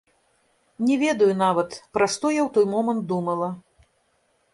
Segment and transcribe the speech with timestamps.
[0.87, 3.51] Не ведаю нават, пра што я ў той момант думала.